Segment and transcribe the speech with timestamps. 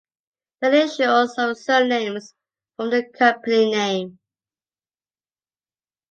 [0.63, 2.33] The initials of their surnames
[2.75, 4.19] form the company name.